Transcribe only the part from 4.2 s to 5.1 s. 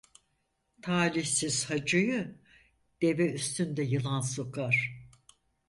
sokar.